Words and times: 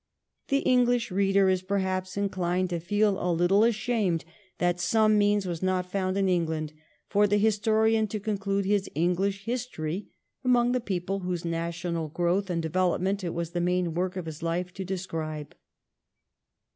The 0.47 0.61
English 0.61 1.11
reader 1.11 1.47
is 1.47 1.61
perhaps 1.61 2.17
inclined 2.17 2.71
to 2.71 2.79
feel 2.79 3.19
a 3.19 3.29
little 3.31 3.59
156 3.59 3.85
THE 3.85 3.93
REIGN 3.93 4.01
OF 4.01 4.01
QUEEN 4.01 4.13
ANNE. 4.15 4.17
ch. 4.17 4.25
xxviii. 4.25 4.41
ashamed 4.41 4.57
that 4.57 4.79
some 5.11 5.17
means 5.19 5.45
was 5.45 5.61
not 5.61 5.91
found 5.91 6.17
in 6.17 6.27
England 6.27 6.73
for 7.07 7.27
the 7.27 7.37
historian 7.37 8.07
to 8.07 8.19
conclude 8.19 8.65
his 8.65 8.89
English 8.95 9.45
History 9.45 10.07
among 10.43 10.71
the 10.71 10.79
people 10.79 11.19
whose 11.19 11.45
national 11.45 12.07
growth 12.07 12.49
and 12.49 12.63
develop 12.63 12.99
ment 12.99 13.23
it 13.23 13.35
was 13.35 13.51
the 13.51 13.61
main 13.61 13.93
work 13.93 14.17
of 14.17 14.25
his 14.25 14.41
life 14.41 14.73
to 14.73 14.83
describe. 14.83 15.53